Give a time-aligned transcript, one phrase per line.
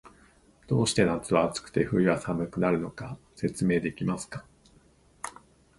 [0.67, 4.43] どうして夏は暑くて、冬は寒くなるのか、説明できますか？